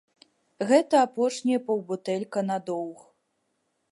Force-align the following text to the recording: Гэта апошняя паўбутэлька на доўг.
Гэта 0.71 1.01
апошняя 1.07 1.59
паўбутэлька 1.69 2.39
на 2.49 2.57
доўг. 2.69 2.99